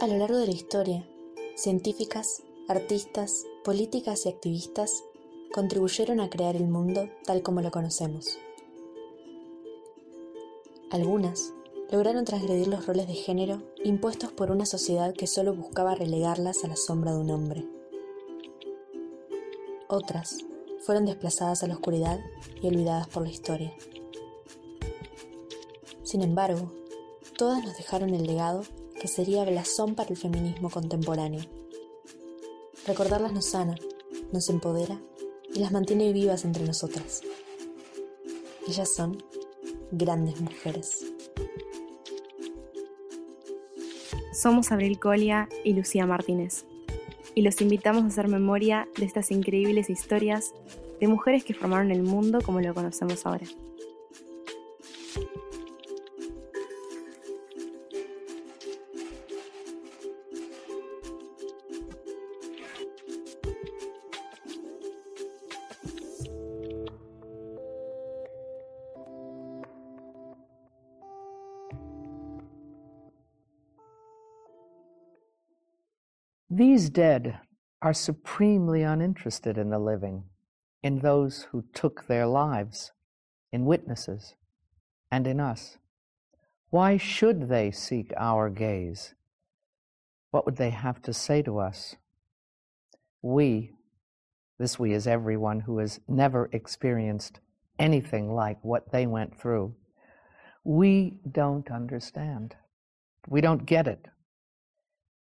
[0.00, 1.06] A lo largo de la historia,
[1.56, 5.04] científicas, artistas, políticas y activistas
[5.52, 8.38] contribuyeron a crear el mundo tal como lo conocemos.
[10.90, 11.52] Algunas
[11.90, 16.68] lograron transgredir los roles de género impuestos por una sociedad que solo buscaba relegarlas a
[16.68, 17.68] la sombra de un hombre.
[19.86, 20.38] Otras
[20.80, 22.20] fueron desplazadas a la oscuridad
[22.62, 23.74] y olvidadas por la historia.
[26.04, 26.72] Sin embargo,
[27.36, 28.62] todas nos dejaron el legado
[29.00, 31.40] que sería blasón para el feminismo contemporáneo.
[32.86, 33.74] Recordarlas nos sana,
[34.30, 35.00] nos empodera
[35.54, 37.22] y las mantiene vivas entre nosotras.
[38.68, 39.22] Ellas son
[39.90, 41.06] grandes mujeres.
[44.34, 46.64] Somos Abril Colia y Lucía Martínez,
[47.34, 50.52] y los invitamos a hacer memoria de estas increíbles historias
[51.00, 53.46] de mujeres que formaron el mundo como lo conocemos ahora.
[76.60, 77.38] These dead
[77.80, 80.24] are supremely uninterested in the living,
[80.82, 82.92] in those who took their lives,
[83.50, 84.34] in witnesses,
[85.10, 85.78] and in us.
[86.68, 89.14] Why should they seek our gaze?
[90.32, 91.96] What would they have to say to us?
[93.22, 93.72] We,
[94.58, 97.40] this we is everyone who has never experienced
[97.78, 99.74] anything like what they went through,
[100.62, 102.54] we don't understand.
[103.26, 104.04] We don't get it.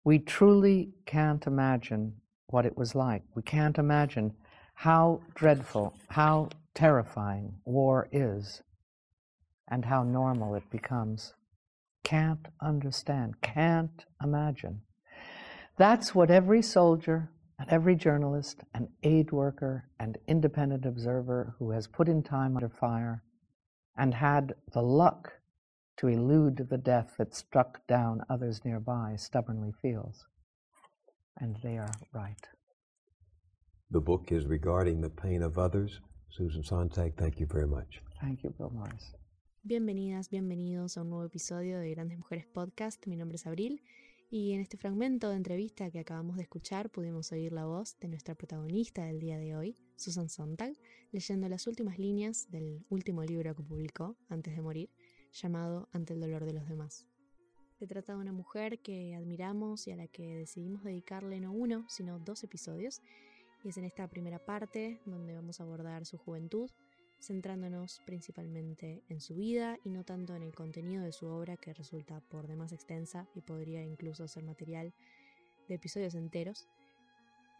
[0.07, 2.13] We truly can't imagine
[2.45, 3.23] what it was like.
[3.35, 4.35] We can't imagine
[4.73, 8.61] how dreadful, how terrifying war is,
[9.67, 11.33] and how normal it becomes.
[12.05, 14.79] Can't understand, can't imagine.
[15.75, 17.29] That's what every soldier
[17.59, 22.69] and every journalist and aid worker and independent observer who has put in time under
[22.69, 23.23] fire
[23.97, 25.33] and had the luck
[25.97, 30.25] to elude the death that struck down others nearby stubbornly feels.
[31.39, 32.47] And they are right.
[33.91, 36.01] The book is regarding the pain of others.
[36.29, 38.01] Susan Sontag, thank you very much.
[38.21, 39.13] Thank you, Bill Morris.
[39.63, 43.05] Bienvenidas, bienvenidos a un nuevo episodio de Grandes Mujeres Podcast.
[43.07, 43.81] Mi nombre es Abril
[44.29, 48.09] y en este fragmento de entrevista que acabamos de escuchar pudimos oír la voz de
[48.09, 50.73] nuestra protagonista del día de hoy, Susan Sontag,
[51.11, 54.89] leyendo las últimas líneas del último libro que publicó antes de morir,
[55.33, 57.05] llamado Ante el dolor de los demás.
[57.79, 61.85] Se trata de una mujer que admiramos y a la que decidimos dedicarle no uno,
[61.87, 63.01] sino dos episodios,
[63.63, 66.69] y es en esta primera parte donde vamos a abordar su juventud,
[67.19, 71.73] centrándonos principalmente en su vida y no tanto en el contenido de su obra que
[71.73, 74.93] resulta por demás extensa y podría incluso ser material
[75.67, 76.67] de episodios enteros.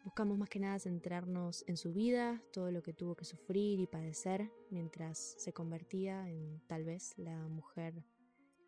[0.07, 3.87] Buscamos más que nada centrarnos en su vida, todo lo que tuvo que sufrir y
[3.87, 8.05] padecer mientras se convertía en tal vez la mujer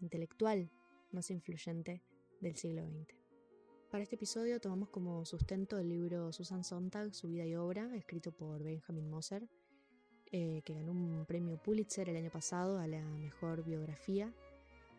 [0.02, 0.70] intelectual
[1.14, 2.04] más influyente
[2.42, 3.16] del siglo XX.
[3.90, 8.34] Para este episodio tomamos como sustento el libro Susan Sontag, Su vida y obra, escrito
[8.34, 9.48] por Benjamin Moser,
[10.34, 14.34] eh, que ganó un premio Pulitzer el año pasado a la mejor biografía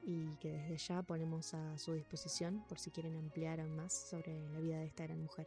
[0.03, 4.49] y que desde ya ponemos a su disposición por si quieren ampliar aún más sobre
[4.49, 5.47] la vida de esta gran mujer.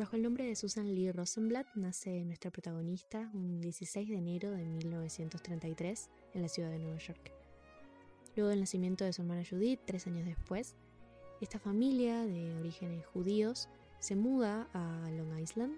[0.00, 4.64] Bajo el nombre de Susan Lee Rosenblatt nace nuestra protagonista un 16 de enero de
[4.64, 7.30] 1933 en la ciudad de Nueva York.
[8.34, 10.74] Luego del nacimiento de su hermana Judith, tres años después,
[11.42, 13.68] esta familia de orígenes judíos
[13.98, 15.76] se muda a Long Island.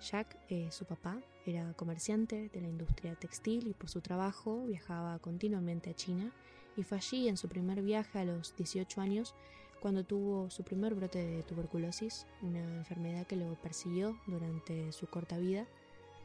[0.00, 5.16] Jack, eh, su papá, era comerciante de la industria textil y por su trabajo viajaba
[5.20, 6.32] continuamente a China
[6.76, 9.36] y fue allí en su primer viaje a los 18 años
[9.80, 15.38] cuando tuvo su primer brote de tuberculosis, una enfermedad que lo persiguió durante su corta
[15.38, 15.66] vida,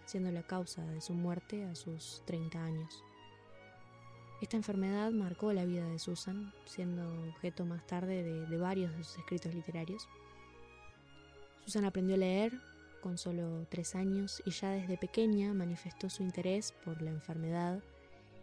[0.06, 3.04] siendo la causa de su muerte a sus 30 años.
[4.42, 9.18] Esta enfermedad marcó la vida de Susan, siendo objeto más tarde de, varios de sus
[9.18, 10.10] escritos literarios.
[11.64, 12.52] Susan aprendió a leer
[13.02, 17.82] con solo tres años y ya desde pequeña manifestó su interés por la enfermedad,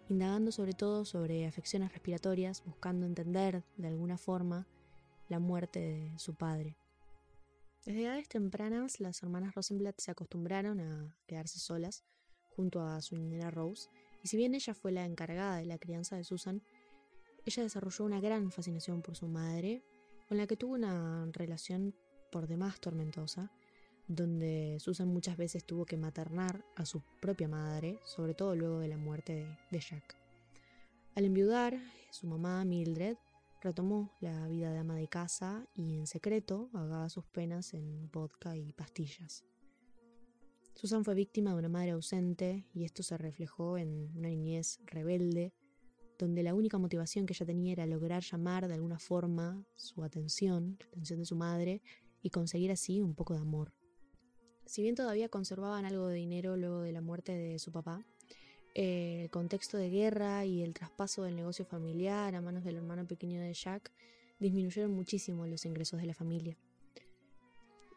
[0.08, 4.66] indagando sobre todo sobre afecciones respiratorias, buscando entender de alguna forma
[5.30, 6.76] la muerte de su padre.
[7.86, 12.04] Desde edades tempranas, las hermanas Rosenblatt se acostumbraron a quedarse solas
[12.54, 13.88] junto a su niñera Rose,
[14.22, 16.62] y si bien ella fue la encargada de la crianza de Susan,
[17.46, 19.82] ella desarrolló una gran fascinación por su madre,
[20.28, 21.94] con la que tuvo una relación
[22.30, 23.50] por demás tormentosa,
[24.08, 28.88] donde Susan muchas veces tuvo que maternar a su propia madre, sobre todo luego de
[28.88, 30.16] la muerte de, Jack.
[31.14, 31.78] Al enviudar,
[32.10, 33.16] su mamá, Mildred,
[33.60, 38.56] retomó la vida de ama de casa y en secreto ahogaba sus penas en vodka
[38.56, 39.44] y pastillas.
[40.74, 45.52] Susan fue víctima de una madre ausente y esto se reflejó en una niñez rebelde,
[46.18, 50.78] donde la única motivación que ella tenía era lograr llamar de alguna forma su atención,
[50.80, 51.82] la atención de su madre,
[52.22, 53.72] y conseguir así un poco de amor.
[54.66, 58.06] Si bien todavía conservaban algo de dinero luego de la muerte de su papá,
[58.74, 63.40] el contexto de guerra y el traspaso del negocio familiar a manos del hermano pequeño
[63.40, 63.92] de Jack
[64.38, 66.56] disminuyeron muchísimo los ingresos de la familia.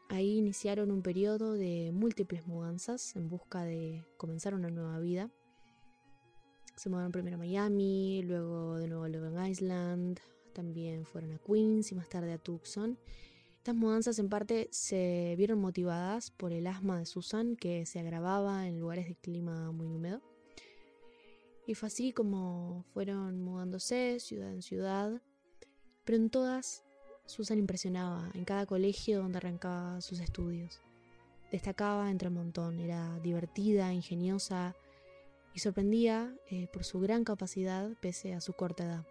[0.09, 5.31] Ahí iniciaron un periodo de múltiples mudanzas en busca de comenzar una nueva vida.
[6.75, 10.19] Se mudaron primero a Miami, luego de nuevo a Long Island,
[10.53, 12.97] también fueron a Queens y más tarde a Tucson.
[13.57, 18.67] Estas mudanzas en parte se vieron motivadas por el asma de Susan que se agravaba
[18.67, 20.21] en lugares de clima muy húmedo.
[21.65, 25.21] Y fue así como fueron mudándose ciudad en ciudad,
[26.03, 26.83] pero en todas
[27.25, 30.81] Susan impresionaba, en cada colegio donde arrancaba sus estudios.
[31.51, 34.75] Destacaba entre el montón, era divertida, ingeniosa
[35.53, 39.05] y sorprendía eh, por su gran capacidad pese a su corta edad.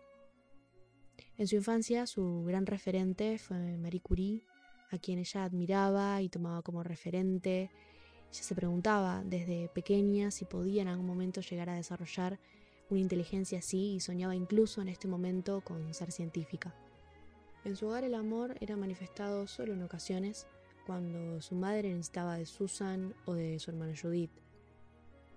[1.38, 4.44] En su infancia, su gran referente fue Marie Curie,
[4.90, 7.70] a quien ella admiraba y tomaba como referente
[8.32, 12.40] ella se preguntaba desde pequeña si podía en algún momento llegar a desarrollar
[12.88, 16.74] una inteligencia así y soñaba incluso en este momento con ser científica.
[17.66, 20.46] En su hogar el amor era manifestado solo en ocasiones
[20.86, 24.32] cuando su madre necesitaba de Susan o de su hermana Judith.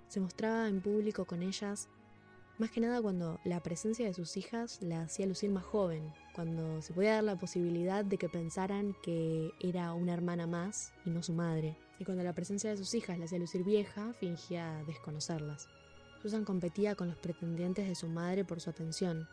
[0.08, 1.90] Se mostraba en público con ellas
[2.58, 6.82] más que nada cuando la presencia de sus hijas la hacía lucir más joven, cuando
[6.82, 11.22] se podía dar la posibilidad de que pensaran que era una hermana más y no
[11.22, 15.70] su madre y cuando la presencia de sus hijas la hacía lucir vieja, fingía desconocerlas.
[16.22, 19.28] Susan competía con los pretendientes de su madre por su atención.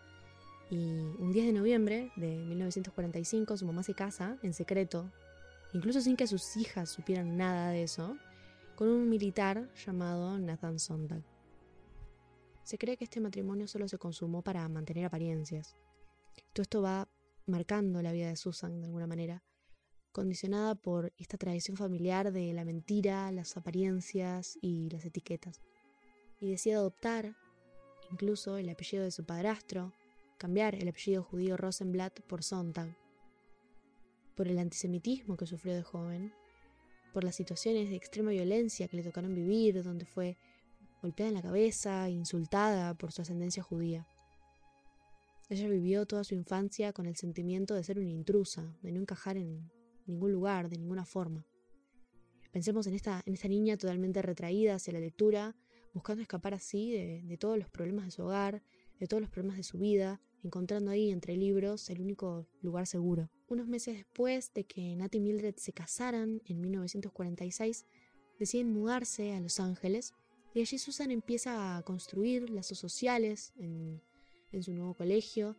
[0.70, 5.11] Y un 10 de noviembre de 1945 su mamá se casa en secreto,
[5.73, 8.17] incluso sin que sus hijas supieran nada de eso,
[8.76, 11.23] con un militar llamado Nathan Sontag.
[12.62, 15.76] Se cree que este matrimonio solo se consumó para mantener apariencias.
[16.53, 17.08] Todo esto va
[17.47, 19.43] marcando la vida de Susan de alguna manera,
[20.12, 25.61] condicionada por esta tradición familiar de la mentira, las apariencias y las etiquetas.
[26.41, 27.35] Y decide adoptar
[28.11, 29.93] incluso el apellido de su padrastro,
[30.38, 32.97] cambiar el apellido judío Rosenblatt por Sontag.
[34.37, 36.32] Por el antisemitismo que sufrió de joven,
[37.12, 40.37] por las situaciones de extrema violencia que le tocaron vivir, donde fue
[41.03, 44.06] golpeada en la cabeza insultada por su ascendencia judía.
[45.49, 49.37] Ella vivió toda su infancia con el sentimiento de ser una intrusa, de no encajar
[49.37, 49.70] en
[50.06, 51.46] ningún lugar, de ninguna forma.
[52.50, 55.56] Pensemos en esta, en esta niña totalmente retraída hacia la lectura,
[55.94, 58.62] buscando escapar así de, de todos los problemas de su hogar,
[59.00, 63.31] de todos los problemas de su vida, encontrando ahí entre libros el único lugar seguro.
[63.49, 67.87] Unos meses después de que Nat y Mildred se casaran en 1946,
[68.38, 70.14] deciden mudarse a Los Ángeles
[70.55, 74.02] y allí Susan empieza a construir lazos sociales en,
[74.52, 75.56] en su nuevo colegio,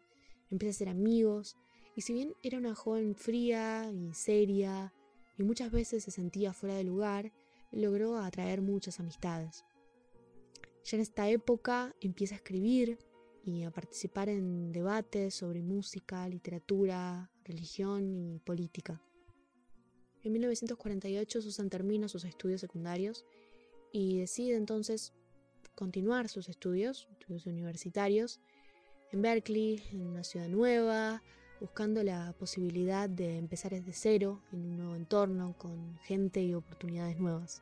[0.49, 1.57] empieza a hacer amigos,
[1.95, 4.93] y si bien era una joven fría y seria,
[5.37, 7.31] y muchas veces se sentía fuera de lugar,
[7.71, 9.65] logró atraer muchas amistades.
[10.85, 12.99] Ya en esta época empieza a escribir
[13.45, 19.01] y a participar en debates sobre música, literatura, religión y política.
[20.23, 23.25] En 1948 Susan termina sus estudios secundarios
[23.91, 25.13] y decide entonces
[25.75, 28.39] continuar sus estudios, estudios universitarios,
[29.11, 31.21] en Berkeley, en una ciudad nueva,
[31.63, 37.17] buscando la posibilidad de empezar desde cero en un nuevo entorno, con gente y oportunidades
[37.17, 37.61] nuevas.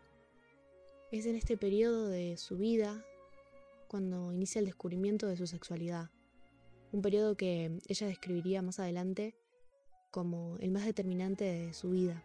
[1.12, 3.06] Es en este periodo de su vida
[3.88, 6.10] cuando inicia el descubrimiento de su sexualidad,
[6.92, 9.36] un periodo que ella describiría más adelante
[10.10, 12.24] como el más determinante de su vida.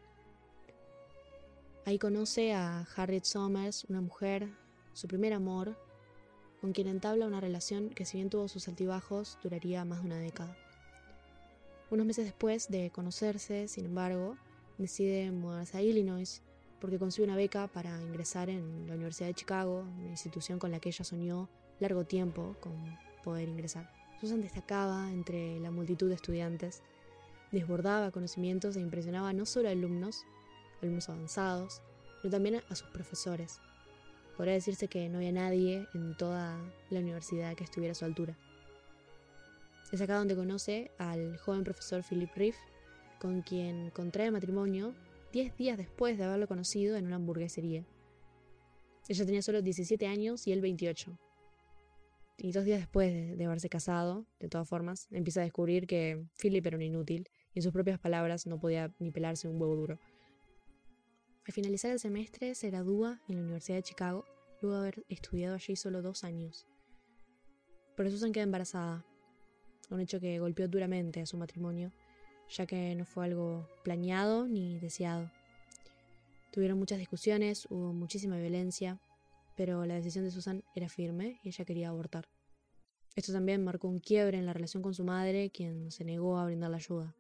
[1.85, 4.49] Ahí conoce a Harriet Somers, una mujer,
[4.95, 5.77] su primer amor,
[6.63, 10.19] con quien entabla una relación que si bien tuvo sus altibajos, duraría más de una
[10.19, 10.57] década.
[11.89, 14.37] Unos meses después de conocerse, sin embargo,
[14.77, 16.43] decide mudarse a Illinois
[16.81, 20.81] porque consigue una beca para ingresar en la Universidad de Chicago, una institución con la
[20.81, 22.75] que ella soñó largo tiempo con
[23.23, 23.91] poder ingresar.
[24.21, 26.83] Susan destacaba entre la multitud de estudiantes,
[27.53, 30.25] desbordaba conocimientos e impresionaba no solo a alumnos,
[30.83, 31.83] alumnos avanzados,
[32.21, 33.61] sino también a sus profesores.
[34.37, 36.59] Podría decirse que no había nadie en toda
[36.91, 38.37] la universidad que estuviera a su altura.
[39.93, 42.57] Es acá donde conoce al joven profesor Philip Riff,
[43.21, 44.95] con quien contrae matrimonio
[45.33, 47.85] 10 días después de haberlo conocido en una hamburguesería.
[49.09, 51.17] Ella tenía solo 17 años y él 28.
[52.39, 56.67] y dos días después de, haberse casado, de todas formas, empieza a descubrir que Philip
[56.67, 59.99] era un inútil y en sus propias palabras no podía ni pelarse un huevo duro.
[61.47, 64.25] Al finalizar el semestre se gradúa en la Universidad de Chicago,
[64.61, 66.67] luego de haber estudiado allí solo dos años.
[67.97, 69.07] Pero Susan queda embarazada,
[69.91, 71.93] un hecho que golpeó duramente a su matrimonio,
[72.49, 75.31] ya que no fue algo planeado ni deseado.
[76.51, 78.99] Tuvieron muchas discusiones, hubo muchísima violencia,
[79.57, 82.29] pero la decisión de Susan era firme y ella quería abortar.
[83.15, 86.45] Esto también marcó un quiebre en la relación con su madre, quien se negó a
[86.45, 87.15] brindar la ayuda.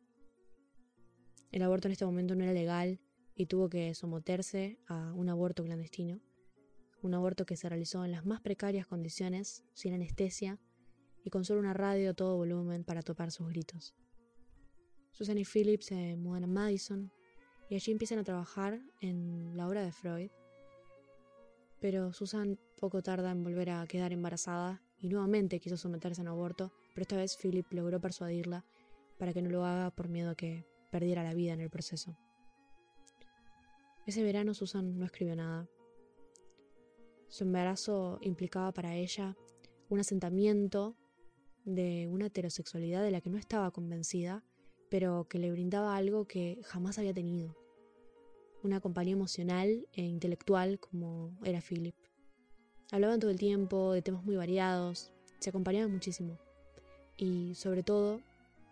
[1.52, 3.00] El aborto en este momento no era legal
[3.34, 6.20] y tuvo que someterse a un aborto clandestino,
[7.02, 10.58] un aborto que se realizó en las más precarias condiciones, sin anestesia
[11.26, 13.96] y con solo una radio a todo volumen para topar sus gritos.
[15.10, 17.10] Susan y Philip se mudan a Madison
[17.68, 20.30] y allí empiezan a trabajar en la obra de Freud.
[21.80, 26.28] Pero Susan poco tarda en volver a quedar embarazada y nuevamente quiso someterse a un
[26.28, 28.64] aborto, pero esta vez Philip logró persuadirla
[29.18, 32.16] para que no lo haga por miedo a que perdiera la vida en el proceso.
[34.06, 35.68] Ese verano Susan no escribió nada.
[37.26, 39.36] Su embarazo implicaba para ella
[39.88, 40.96] un asentamiento
[41.66, 44.42] de una heterosexualidad de la que no estaba convencida,
[44.88, 47.54] pero que le brindaba algo que jamás había tenido.
[48.62, 51.94] Una compañía emocional e intelectual como era Philip.
[52.90, 56.38] Hablaban todo el tiempo de temas muy variados, se acompañaban muchísimo.
[57.16, 58.20] Y sobre todo,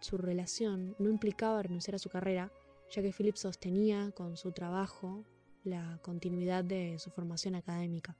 [0.01, 2.53] su relación no implicaba renunciar a su carrera,
[2.91, 5.25] ya que Philip sostenía con su trabajo
[5.65, 8.17] la continuidad de su formación académica.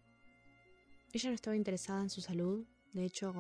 [1.13, 3.33] Ella no estaba interesada en su salud, de hecho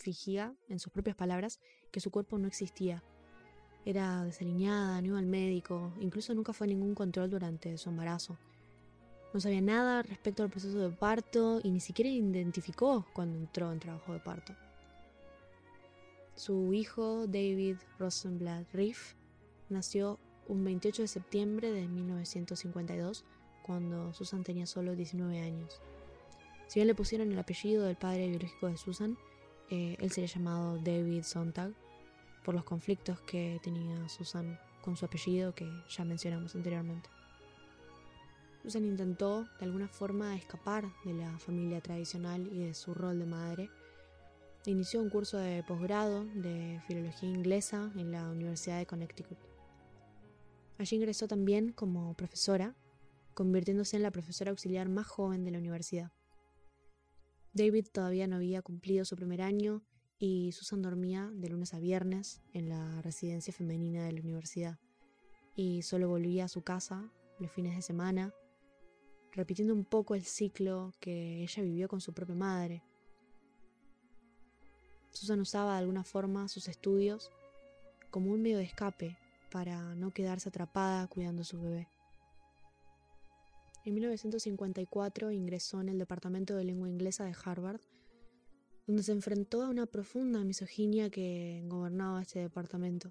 [0.00, 3.02] fingía, en sus propias palabras, que su cuerpo no existía.
[3.84, 8.36] Era desaliñada, no iba al médico, incluso nunca fue a ningún control durante su embarazo.
[9.32, 13.78] No sabía nada respecto al proceso de parto y ni siquiera identificó cuando entró en
[13.78, 14.54] trabajo de parto.
[16.34, 19.14] Su hijo, David Rosenblatt Riff,
[19.68, 23.24] nació un 28 de septiembre de 1952,
[23.62, 25.80] cuando Susan tenía solo 19 años.
[26.66, 29.16] Si bien le pusieron el apellido del padre biológico de Susan,
[29.70, 31.72] eh, él sería llamado David Sontag
[32.44, 37.08] por los conflictos que tenía Susan con su apellido que ya mencionamos anteriormente.
[38.62, 43.26] Susan intentó de alguna forma escapar de la familia tradicional y de su rol de
[43.26, 43.70] madre.
[44.66, 49.38] Inició un curso de posgrado de filología inglesa en la Universidad de Connecticut.
[50.78, 52.74] Allí ingresó también como profesora,
[53.34, 56.10] convirtiéndose en la profesora auxiliar más joven de la universidad.
[57.52, 59.82] David todavía no había cumplido su primer año
[60.18, 64.78] y Susan dormía de lunes a viernes en la residencia femenina de la universidad
[65.56, 68.32] y solo volvía a su casa los fines de semana,
[69.32, 72.82] repitiendo un poco el ciclo que ella vivió con su propia madre.
[75.10, 77.30] Susan usaba de alguna forma sus estudios
[78.10, 79.16] como un medio de escape
[79.50, 81.88] para no quedarse atrapada cuidando a su bebé.
[83.90, 87.80] En 1954 ingresó en el Departamento de Lengua Inglesa de Harvard,
[88.86, 93.10] donde se enfrentó a una profunda misoginia que gobernaba este departamento.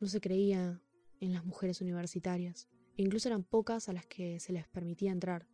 [0.00, 0.82] No se creía
[1.20, 5.48] en las mujeres universitarias, e incluso eran pocas a las que se les permitía entrar.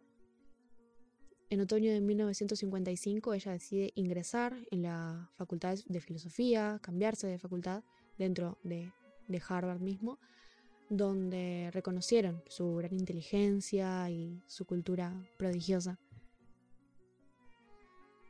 [1.50, 7.84] En otoño de 1955 ella decide ingresar en la Facultad de Filosofía, cambiarse de facultad
[8.18, 8.90] dentro de,
[9.28, 10.18] de Harvard mismo,
[10.90, 15.98] donde reconocieron su gran inteligencia y su cultura prodigiosa.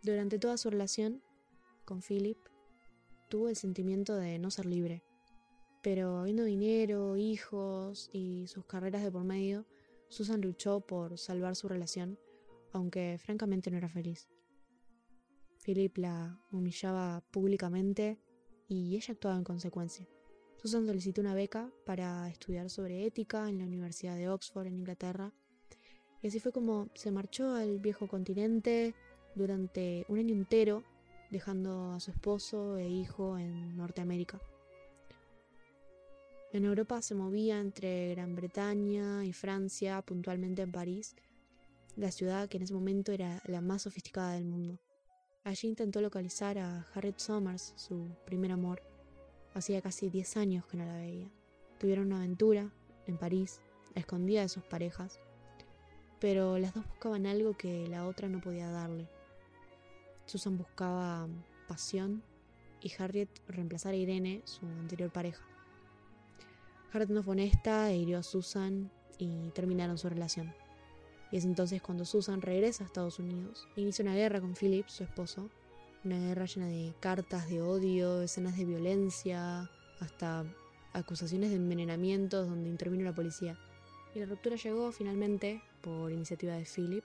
[0.02, 1.22] Durante toda su relación
[1.84, 2.38] con Philip,
[3.28, 5.02] tuvo el sentimiento de no ser libre,
[5.82, 9.66] pero habiendo dinero, hijos y sus carreras de por medio,
[10.08, 12.18] Susan luchó por salvar su relación,
[12.72, 14.28] aunque francamente no era feliz.
[15.64, 18.18] Philip la humillaba públicamente
[18.68, 20.08] y ella actuaba en consecuencia.
[20.60, 25.32] Susan solicitó una beca para estudiar sobre ética en la Universidad de Oxford, en Inglaterra.
[26.20, 28.94] Y así fue como se marchó al viejo continente
[29.36, 30.82] durante un año entero,
[31.30, 34.40] dejando a su esposo e hijo en Norteamérica.
[36.52, 41.14] En Europa se movía entre Gran Bretaña y Francia, puntualmente en París,
[41.94, 44.80] la ciudad que en ese momento era la más sofisticada del mundo.
[45.44, 48.82] Allí intentó localizar a Harriet Somers, su primer amor,
[49.54, 51.28] Hacía casi 10 años que no la veía.
[51.78, 52.70] Tuvieron una aventura
[53.06, 53.60] en París,
[53.94, 55.20] a escondida de sus parejas,
[56.20, 59.08] pero las dos buscaban algo que la otra no podía darle.
[60.26, 61.28] Susan buscaba
[61.66, 62.22] pasión
[62.80, 65.44] y Harriet reemplazar a Irene, su anterior pareja.
[66.92, 70.54] Harriet no fue honesta e hirió a Susan y terminaron su relación.
[71.30, 74.86] Y es entonces cuando Susan regresa a Estados Unidos e inicia una guerra con Philip,
[74.88, 75.50] su esposo,
[76.04, 80.44] Una guerra llena de cartas de odio, escenas de violencia, hasta
[80.92, 83.58] acusaciones de envenenamientos donde intervino la policía.
[84.14, 87.04] Y la ruptura llegó finalmente por iniciativa de Philip,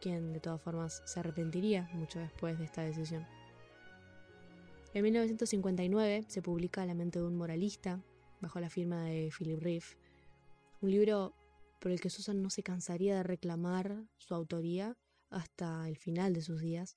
[0.00, 3.26] quien de todas formas se arrepentiría mucho después de esta decisión.
[4.94, 8.02] En 1959 se publica La mente de un moralista,
[8.40, 9.86] bajo la firma de Philip Reeve,
[10.80, 11.34] un libro
[11.80, 14.96] por el que Susan no se cansaría de reclamar su autoría
[15.30, 16.96] hasta el final de sus días.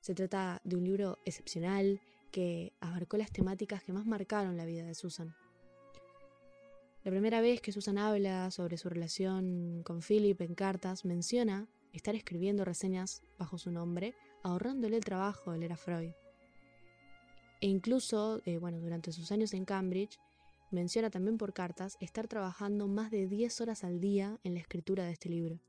[0.00, 4.84] Se trata de un libro excepcional que abarcó las temáticas que más marcaron la vida
[4.84, 5.34] de Susan.
[7.02, 12.14] La primera vez que Susan habla sobre su relación con Philip en cartas, menciona estar
[12.14, 16.12] escribiendo reseñas bajo su nombre, ahorrándole el trabajo de leer a Freud.
[17.60, 20.18] E incluso, eh, bueno, durante sus años en Cambridge,
[20.70, 25.04] menciona también por cartas estar trabajando más de 10 horas al día en la escritura
[25.04, 25.60] de este libro.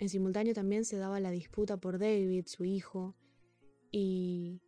[0.00, 3.14] En simultáneo también se daba la disputa por David, su hijo,
[3.92, 4.62] y,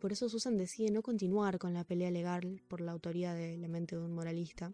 [0.00, 3.68] por eso Susan decide no continuar con la pelea legal por la autoría de la
[3.68, 4.72] mente de un moralista.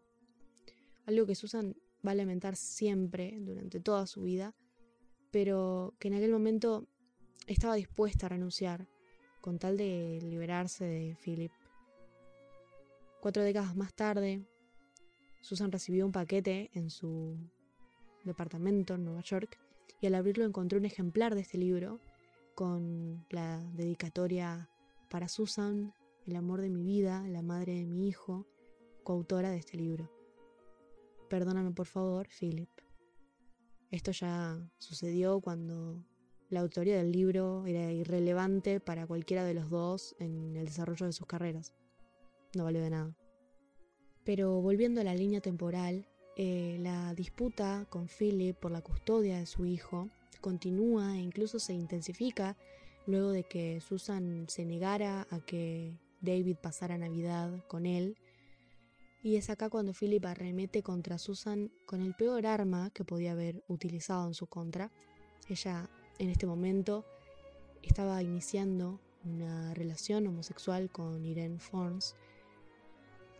[1.04, 1.74] Algo que Susan
[2.06, 4.54] va a lamentar siempre durante toda su vida,
[5.32, 6.86] pero que en aquel momento
[7.48, 8.86] estaba dispuesta a renunciar
[9.40, 11.50] con tal de liberarse de Philip.
[13.20, 14.46] Cuatro décadas más tarde,
[15.40, 17.36] Susan recibió un paquete en su
[18.22, 19.58] departamento en Nueva York
[20.00, 22.00] y al abrirlo encontró un ejemplar de este libro
[22.54, 24.68] con la dedicatoria
[25.08, 25.94] para Susan,
[26.26, 28.46] el amor de mi vida, la madre de mi hijo,
[29.02, 30.10] coautora de este libro.
[31.28, 32.70] Perdóname por favor, Philip.
[33.90, 36.04] Esto ya sucedió cuando
[36.50, 41.12] la autoría del libro era irrelevante para cualquiera de los dos en el desarrollo de
[41.12, 41.74] sus carreras.
[42.54, 43.16] No valió de nada.
[44.24, 46.06] Pero volviendo a la línea temporal,
[46.40, 50.08] eh, la disputa con Philip por la custodia de su hijo
[50.40, 52.56] continúa e incluso se intensifica
[53.06, 58.16] luego de que Susan se negara a que David pasara Navidad con él.
[59.20, 63.64] Y es acá cuando Philip arremete contra Susan con el peor arma que podía haber
[63.66, 64.92] utilizado en su contra.
[65.48, 67.04] Ella en este momento
[67.82, 72.14] estaba iniciando una relación homosexual con Irene Forns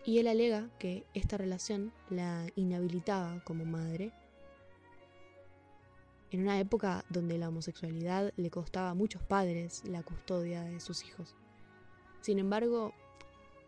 [0.09, 4.11] y él alega que esta relación la inhabilitaba como madre.
[6.31, 11.05] En una época donde la homosexualidad le costaba a muchos padres la custodia de sus
[11.05, 11.37] hijos.
[12.23, 12.95] Sin embargo,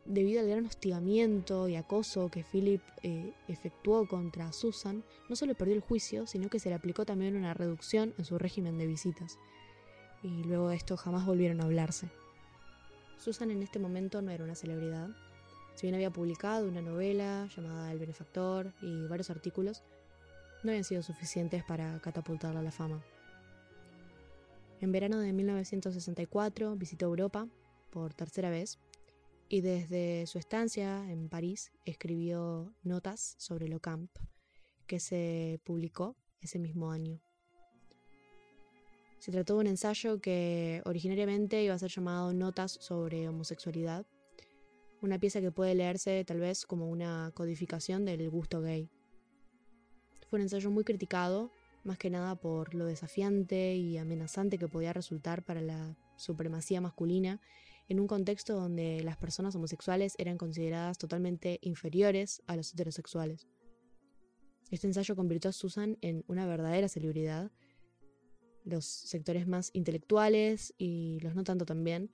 [0.07, 5.74] debido al gran hostigamiento y acoso que Philip eh, efectuó contra Susan, no solo perdió
[5.74, 9.38] el juicio, sino que se le aplicó también una reducción en su régimen de visitas.
[10.22, 12.09] Y luego de esto jamás volvieron a hablarse.
[13.18, 15.11] Susan en este momento no era una celebridad.
[15.74, 19.83] Si bien había publicado una novela llamada El benefactor y varios artículos,
[20.62, 23.02] no habían sido suficientes para catapultarla a la fama.
[24.80, 27.48] En verano de 1964 visitó Europa
[27.90, 28.78] por tercera vez
[29.48, 34.11] y desde su estancia en París escribió notas sobre lo camp,
[34.87, 37.20] que se publicó ese mismo año.
[39.18, 44.06] Se trató de un ensayo que originariamente iba a ser llamado Notas sobre homosexualidad,
[45.02, 48.88] una pieza que puede leerse tal vez como una codificación del gusto gay.
[50.28, 51.50] Fue un ensayo muy criticado,
[51.84, 57.40] más que nada por lo desafiante y amenazante que podía resultar para la supremacía masculina
[57.88, 63.48] en un contexto donde las personas homosexuales eran consideradas totalmente inferiores a los heterosexuales.
[64.70, 67.50] Este ensayo convirtió a Susan en una verdadera celebridad.
[68.62, 72.12] Los sectores más intelectuales y los no tanto también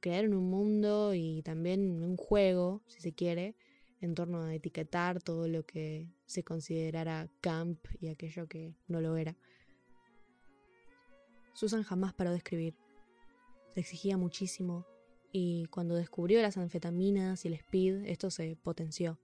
[0.00, 3.56] crearon un mundo y también un juego, si se quiere,
[4.00, 9.16] en torno a etiquetar todo lo que se considerara camp y aquello que no lo
[9.16, 9.36] era.
[11.54, 12.74] Susan jamás paró de escribir.
[13.74, 14.86] Se exigía muchísimo,
[15.32, 19.18] y cuando descubrió las anfetaminas y el speed, esto se potenció.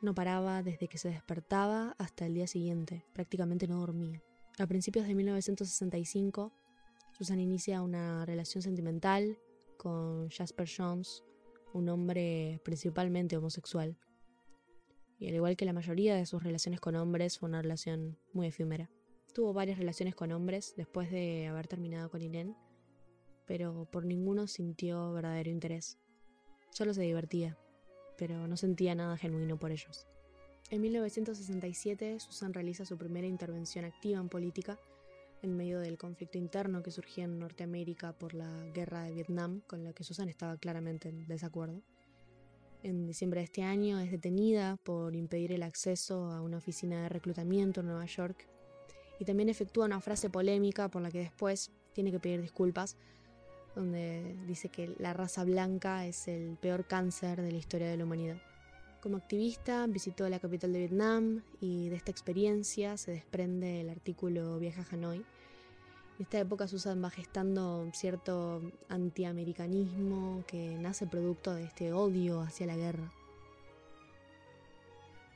[0.00, 4.22] No paraba desde que se despertaba hasta el día siguiente, prácticamente no dormía.
[4.58, 6.52] A principios de 1965,
[7.12, 9.38] Susan inicia una relación sentimental
[9.76, 11.24] con Jasper Jones,
[11.72, 13.96] un hombre principalmente homosexual.
[15.18, 18.48] Y al igual que la mayoría de sus relaciones con hombres, fue una relación muy
[18.48, 18.90] efímera.
[19.32, 22.54] Tuvo varias relaciones con hombres después de haber terminado con Irene,
[23.46, 25.98] pero por ninguno sintió verdadero interés.
[26.70, 27.56] Solo se divertía,
[28.18, 30.06] pero no sentía nada genuino por ellos.
[30.70, 34.78] En 1967, Susan realiza su primera intervención activa en política
[35.46, 39.84] en medio del conflicto interno que surgía en Norteamérica por la guerra de Vietnam, con
[39.84, 41.82] la que Susan estaba claramente en desacuerdo.
[42.82, 47.08] En diciembre de este año es detenida por impedir el acceso a una oficina de
[47.08, 48.48] reclutamiento en Nueva York
[49.18, 52.96] y también efectúa una frase polémica por la que después tiene que pedir disculpas
[53.76, 58.04] donde dice que la raza blanca es el peor cáncer de la historia de la
[58.04, 58.38] humanidad.
[59.00, 64.58] Como activista visitó la capital de Vietnam y de esta experiencia se desprende el artículo
[64.58, 65.18] Viaja a Hanoi.
[65.18, 72.66] En esta época Susan va gestando cierto antiamericanismo que nace producto de este odio hacia
[72.66, 73.12] la guerra.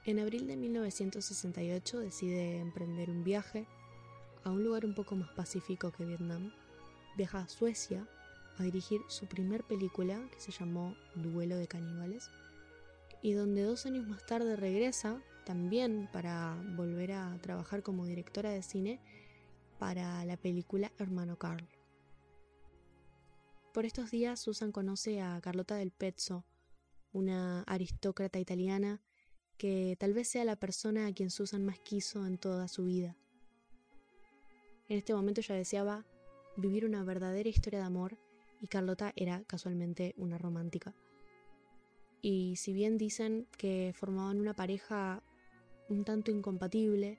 [0.07, 3.67] En abril de 1968 decide emprender un viaje
[4.43, 6.51] a un lugar un poco más pacífico que Vietnam.
[7.17, 8.09] Viaja a Suecia
[8.57, 12.31] a dirigir su primer película que se llamó Duelo de Caníbales
[13.23, 18.63] y donde dos años más tarde regresa también para volver a trabajar como directora de
[18.63, 19.01] cine
[19.79, 21.69] para la película Hermano Carl.
[23.73, 26.45] Por estos días Susan conoce a Carlota del Pezzo,
[27.13, 29.01] una aristócrata italiana
[29.57, 33.17] que tal vez sea la persona a quien Susan más quiso en toda su vida.
[34.89, 36.05] En este momento ella deseaba
[36.57, 38.19] vivir una verdadera historia de amor
[38.61, 40.95] y Carlota era casualmente una romántica.
[42.23, 45.23] Y si bien dicen que formaban una pareja
[45.89, 47.19] un tanto incompatible,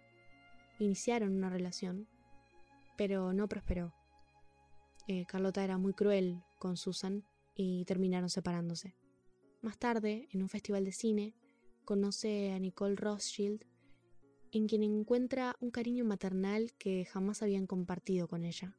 [0.79, 2.07] iniciaron una relación,
[2.97, 3.93] pero no prosperó.
[5.07, 8.95] Eh, Carlota era muy cruel con Susan y terminaron separándose.
[9.61, 11.35] Más tarde, en un festival de cine,
[11.85, 13.65] conoce a Nicole Rothschild,
[14.51, 18.75] en quien encuentra un cariño maternal que jamás habían compartido con ella.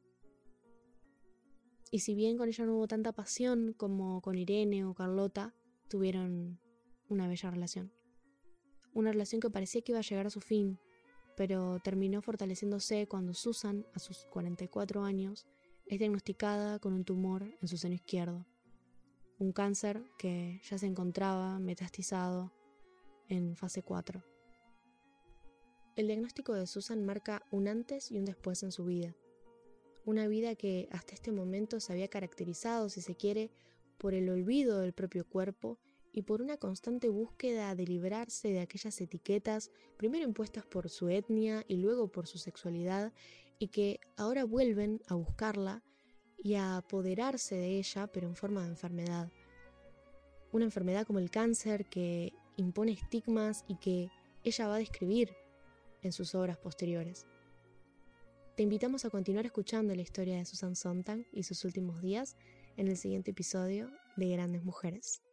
[1.91, 5.53] Y si bien con ella no hubo tanta pasión como con Irene o Carlota,
[5.93, 6.59] tuvieron
[7.07, 7.93] una bella relación.
[8.95, 10.79] Una relación que parecía que iba a llegar a su fin,
[11.37, 15.45] pero terminó fortaleciéndose cuando Susan, a sus 44 años,
[15.85, 18.43] es diagnosticada con un tumor en su seno izquierdo.
[19.37, 22.51] Un cáncer que ya se encontraba metastizado
[23.29, 24.23] en fase 4.
[25.95, 29.15] El diagnóstico de Susan marca un antes y un después en su vida.
[30.05, 33.51] Una vida que hasta este momento se había caracterizado, si se quiere,
[33.99, 35.77] por el olvido del propio cuerpo
[36.13, 41.65] y por una constante búsqueda de librarse de aquellas etiquetas, primero impuestas por su etnia
[41.67, 43.11] y luego por su sexualidad,
[43.57, 45.83] y que ahora vuelven a buscarla
[46.37, 49.31] y a apoderarse de ella, pero en forma de enfermedad.
[50.51, 54.09] Una enfermedad como el cáncer que impone estigmas y que
[54.43, 55.33] ella va a describir
[56.03, 57.25] en sus obras posteriores.
[58.55, 62.37] Te invitamos a continuar escuchando la historia de Susan Sontag y sus últimos días
[62.77, 65.23] en el siguiente episodio de Grandes Mujeres.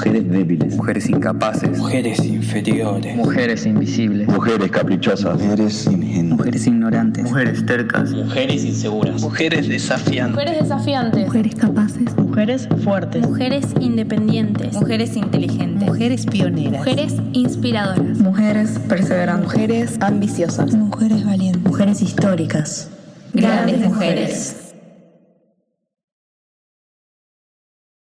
[0.00, 0.76] Mujeres débiles.
[0.76, 1.78] Mujeres incapaces.
[1.78, 3.14] Mujeres inferiores.
[3.16, 4.28] Mujeres invisibles.
[4.28, 5.38] Mujeres caprichosas.
[5.38, 6.38] Mujeres ingenuas.
[6.38, 7.24] Mujeres ignorantes.
[7.24, 8.10] Mujeres tercas.
[8.12, 9.20] Mujeres inseguras.
[9.20, 10.34] Mujeres desafiantes.
[10.34, 11.26] Mujeres desafiantes.
[11.26, 12.16] Mujeres capaces.
[12.16, 13.28] Mujeres fuertes.
[13.28, 14.72] Mujeres independientes.
[14.72, 15.86] Mujeres inteligentes.
[15.86, 16.78] Mujeres pioneras.
[16.78, 18.18] Mujeres inspiradoras.
[18.20, 19.52] Mujeres perseverantes.
[19.52, 20.74] Mujeres ambiciosas.
[20.74, 21.62] Mujeres valientes.
[21.62, 22.88] Mujeres históricas.
[23.34, 24.69] Grandes mujeres.